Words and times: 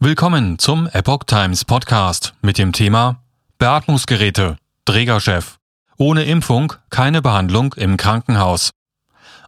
Willkommen 0.00 0.60
zum 0.60 0.86
Epoch 0.86 1.24
Times 1.24 1.64
Podcast 1.64 2.32
mit 2.40 2.56
dem 2.56 2.70
Thema 2.70 3.20
Beatmungsgeräte, 3.58 4.56
Trägerchef. 4.84 5.56
Ohne 5.96 6.22
Impfung 6.22 6.72
keine 6.88 7.20
Behandlung 7.20 7.72
im 7.72 7.96
Krankenhaus. 7.96 8.70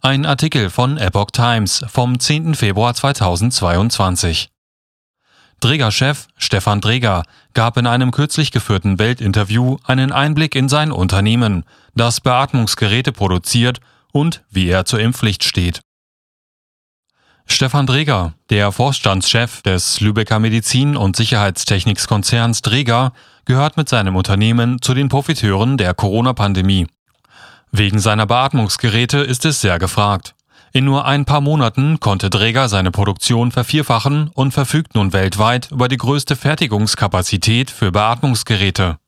Ein 0.02 0.26
Artikel 0.26 0.68
von 0.68 0.98
Epoch 0.98 1.30
Times 1.30 1.84
vom 1.86 2.18
10. 2.18 2.56
Februar 2.56 2.94
2022. 2.94 4.48
Trägerchef 5.60 6.26
Stefan 6.36 6.80
Träger 6.80 7.22
gab 7.54 7.76
in 7.76 7.86
einem 7.86 8.10
kürzlich 8.10 8.50
geführten 8.50 8.98
Weltinterview 8.98 9.76
einen 9.84 10.10
Einblick 10.10 10.56
in 10.56 10.68
sein 10.68 10.90
Unternehmen, 10.90 11.64
das 11.94 12.20
Beatmungsgeräte 12.20 13.12
produziert 13.12 13.78
und 14.10 14.42
wie 14.50 14.68
er 14.68 14.84
zur 14.84 14.98
Impfpflicht 14.98 15.44
steht. 15.44 15.80
Stefan 17.52 17.84
Dreger, 17.86 18.32
der 18.48 18.70
Vorstandschef 18.70 19.60
des 19.62 20.00
Lübecker 20.00 20.38
Medizin- 20.38 20.96
und 20.96 21.16
Sicherheitstechnikskonzerns 21.16 22.62
Dreger, 22.62 23.12
gehört 23.44 23.76
mit 23.76 23.88
seinem 23.88 24.16
Unternehmen 24.16 24.80
zu 24.80 24.94
den 24.94 25.08
Profiteuren 25.08 25.76
der 25.76 25.92
Corona-Pandemie. 25.92 26.86
Wegen 27.72 27.98
seiner 27.98 28.26
Beatmungsgeräte 28.26 29.18
ist 29.18 29.44
es 29.44 29.60
sehr 29.60 29.78
gefragt. 29.78 30.34
In 30.72 30.84
nur 30.84 31.04
ein 31.04 31.24
paar 31.24 31.40
Monaten 31.40 31.98
konnte 31.98 32.30
Dräger 32.30 32.68
seine 32.68 32.92
Produktion 32.92 33.50
vervierfachen 33.50 34.30
und 34.32 34.52
verfügt 34.52 34.94
nun 34.94 35.12
weltweit 35.12 35.72
über 35.72 35.88
die 35.88 35.98
größte 35.98 36.36
Fertigungskapazität 36.36 37.70
für 37.70 37.90
Beatmungsgeräte. 37.90 38.98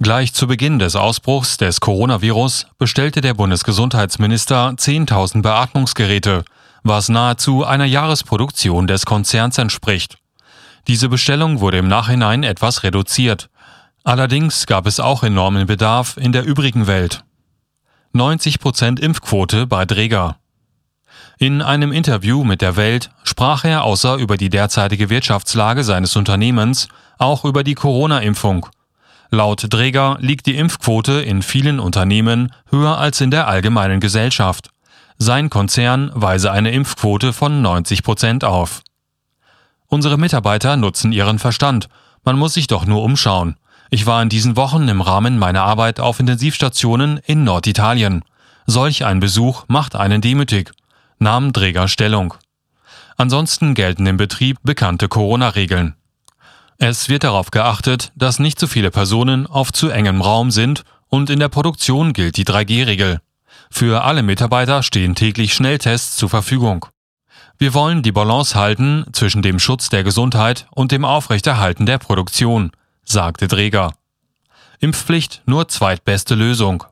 Gleich 0.00 0.34
zu 0.34 0.48
Beginn 0.48 0.80
des 0.80 0.96
Ausbruchs 0.96 1.56
des 1.56 1.80
Coronavirus 1.80 2.66
bestellte 2.78 3.20
der 3.20 3.34
Bundesgesundheitsminister 3.34 4.70
10.000 4.70 5.42
Beatmungsgeräte, 5.42 6.44
was 6.84 7.08
nahezu 7.08 7.64
einer 7.64 7.86
Jahresproduktion 7.86 8.86
des 8.86 9.06
Konzerns 9.06 9.58
entspricht. 9.58 10.18
Diese 10.86 11.08
Bestellung 11.08 11.60
wurde 11.60 11.78
im 11.78 11.88
Nachhinein 11.88 12.42
etwas 12.42 12.82
reduziert. 12.82 13.48
Allerdings 14.04 14.66
gab 14.66 14.86
es 14.86 15.00
auch 15.00 15.22
enormen 15.22 15.66
Bedarf 15.66 16.18
in 16.18 16.32
der 16.32 16.44
übrigen 16.44 16.86
Welt. 16.86 17.24
90% 18.14 19.00
Impfquote 19.00 19.66
bei 19.66 19.86
Dräger. 19.86 20.36
In 21.38 21.62
einem 21.62 21.90
Interview 21.90 22.44
mit 22.44 22.60
der 22.60 22.76
Welt 22.76 23.10
sprach 23.24 23.64
er 23.64 23.82
außer 23.82 24.16
über 24.16 24.36
die 24.36 24.50
derzeitige 24.50 25.10
Wirtschaftslage 25.10 25.82
seines 25.82 26.14
Unternehmens 26.14 26.88
auch 27.18 27.44
über 27.44 27.64
die 27.64 27.74
Corona-Impfung. 27.74 28.66
Laut 29.30 29.66
Dräger 29.68 30.16
liegt 30.20 30.46
die 30.46 30.56
Impfquote 30.56 31.22
in 31.22 31.42
vielen 31.42 31.80
Unternehmen 31.80 32.52
höher 32.70 32.98
als 32.98 33.20
in 33.20 33.30
der 33.30 33.48
allgemeinen 33.48 33.98
Gesellschaft. 33.98 34.70
Sein 35.18 35.48
Konzern 35.48 36.10
weise 36.14 36.50
eine 36.50 36.72
Impfquote 36.72 37.32
von 37.32 37.62
90 37.62 38.02
Prozent 38.02 38.44
auf. 38.44 38.82
Unsere 39.86 40.18
Mitarbeiter 40.18 40.76
nutzen 40.76 41.12
ihren 41.12 41.38
Verstand. 41.38 41.88
Man 42.24 42.38
muss 42.38 42.54
sich 42.54 42.66
doch 42.66 42.84
nur 42.84 43.02
umschauen. 43.02 43.56
Ich 43.90 44.06
war 44.06 44.20
in 44.22 44.28
diesen 44.28 44.56
Wochen 44.56 44.88
im 44.88 45.00
Rahmen 45.00 45.38
meiner 45.38 45.62
Arbeit 45.62 46.00
auf 46.00 46.18
Intensivstationen 46.18 47.18
in 47.18 47.44
Norditalien. 47.44 48.24
Solch 48.66 49.04
ein 49.04 49.20
Besuch 49.20 49.64
macht 49.68 49.94
einen 49.94 50.20
demütig, 50.20 50.72
nahm 51.18 51.52
Träger 51.52 51.86
Stellung. 51.86 52.34
Ansonsten 53.16 53.74
gelten 53.74 54.06
im 54.06 54.16
Betrieb 54.16 54.58
bekannte 54.62 55.08
Corona-Regeln. 55.08 55.94
Es 56.78 57.08
wird 57.08 57.22
darauf 57.22 57.50
geachtet, 57.52 58.10
dass 58.16 58.40
nicht 58.40 58.58
zu 58.58 58.66
viele 58.66 58.90
Personen 58.90 59.46
auf 59.46 59.72
zu 59.72 59.90
engem 59.90 60.20
Raum 60.20 60.50
sind 60.50 60.82
und 61.08 61.30
in 61.30 61.38
der 61.38 61.48
Produktion 61.48 62.12
gilt 62.12 62.36
die 62.36 62.44
3G-Regel. 62.44 63.20
Für 63.70 64.04
alle 64.04 64.22
Mitarbeiter 64.22 64.82
stehen 64.82 65.14
täglich 65.14 65.54
Schnelltests 65.54 66.16
zur 66.16 66.28
Verfügung. 66.28 66.86
Wir 67.58 67.74
wollen 67.74 68.02
die 68.02 68.12
Balance 68.12 68.54
halten 68.58 69.06
zwischen 69.12 69.42
dem 69.42 69.58
Schutz 69.58 69.88
der 69.88 70.04
Gesundheit 70.04 70.66
und 70.70 70.92
dem 70.92 71.04
Aufrechterhalten 71.04 71.86
der 71.86 71.98
Produktion, 71.98 72.72
sagte 73.04 73.48
Dräger. 73.48 73.92
Impfpflicht 74.80 75.42
nur 75.46 75.68
zweitbeste 75.68 76.34
Lösung. 76.34 76.84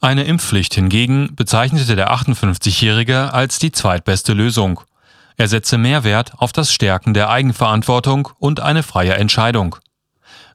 Eine 0.00 0.24
Impfpflicht 0.24 0.74
hingegen 0.74 1.34
bezeichnete 1.34 1.96
der 1.96 2.12
58-Jährige 2.12 3.32
als 3.32 3.58
die 3.58 3.72
zweitbeste 3.72 4.34
Lösung. 4.34 4.80
Er 5.38 5.48
setze 5.48 5.78
mehr 5.78 6.04
Wert 6.04 6.32
auf 6.38 6.52
das 6.52 6.70
Stärken 6.70 7.14
der 7.14 7.30
Eigenverantwortung 7.30 8.28
und 8.38 8.60
eine 8.60 8.82
freie 8.82 9.14
Entscheidung. 9.14 9.76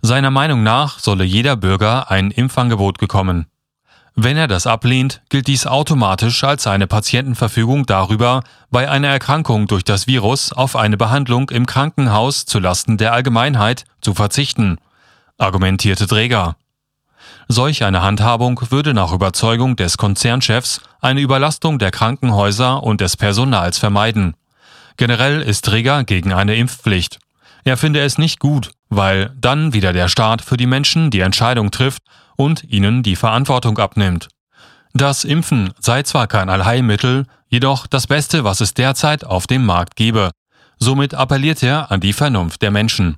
Seiner 0.01 0.31
Meinung 0.31 0.63
nach 0.63 0.99
solle 0.99 1.23
jeder 1.23 1.55
Bürger 1.55 2.09
ein 2.09 2.31
Impfangebot 2.31 2.97
bekommen. 2.97 3.50
Wenn 4.15 4.35
er 4.35 4.47
das 4.47 4.67
ablehnt, 4.67 5.21
gilt 5.29 5.47
dies 5.47 5.65
automatisch 5.65 6.43
als 6.43 6.67
eine 6.67 6.85
Patientenverfügung 6.85 7.85
darüber, 7.85 8.43
bei 8.69 8.89
einer 8.89 9.07
Erkrankung 9.07 9.67
durch 9.67 9.83
das 9.83 10.05
Virus 10.05 10.51
auf 10.51 10.75
eine 10.75 10.97
Behandlung 10.97 11.49
im 11.49 11.65
Krankenhaus 11.65 12.45
zulasten 12.45 12.97
der 12.97 13.13
Allgemeinheit 13.13 13.85
zu 14.01 14.13
verzichten, 14.13 14.77
argumentierte 15.37 16.07
Träger. 16.07 16.57
Solch 17.47 17.83
eine 17.83 18.01
Handhabung 18.01 18.59
würde 18.69 18.93
nach 18.93 19.13
Überzeugung 19.13 19.75
des 19.75 19.97
Konzernchefs 19.97 20.81
eine 20.99 21.21
Überlastung 21.21 21.79
der 21.79 21.91
Krankenhäuser 21.91 22.83
und 22.83 23.01
des 23.01 23.17
Personals 23.17 23.77
vermeiden. 23.77 24.35
Generell 24.97 25.41
ist 25.41 25.65
Träger 25.65 26.03
gegen 26.03 26.33
eine 26.33 26.55
Impfpflicht. 26.55 27.19
Er 27.63 27.77
finde 27.77 28.01
es 28.01 28.17
nicht 28.17 28.39
gut, 28.39 28.71
weil 28.89 29.33
dann 29.39 29.73
wieder 29.73 29.93
der 29.93 30.07
Staat 30.07 30.41
für 30.41 30.57
die 30.57 30.65
Menschen 30.65 31.11
die 31.11 31.19
Entscheidung 31.19 31.71
trifft 31.71 32.03
und 32.35 32.63
ihnen 32.63 33.03
die 33.03 33.15
Verantwortung 33.15 33.77
abnimmt. 33.77 34.29
Das 34.93 35.23
Impfen 35.23 35.73
sei 35.79 36.03
zwar 36.03 36.27
kein 36.27 36.49
Allheilmittel, 36.49 37.25
jedoch 37.47 37.87
das 37.87 38.07
Beste, 38.07 38.43
was 38.43 38.61
es 38.61 38.73
derzeit 38.73 39.23
auf 39.23 39.47
dem 39.47 39.65
Markt 39.65 39.95
gebe. 39.95 40.31
Somit 40.79 41.13
appelliert 41.13 41.63
er 41.63 41.91
an 41.91 41.99
die 41.99 42.13
Vernunft 42.13 42.61
der 42.61 42.71
Menschen. 42.71 43.17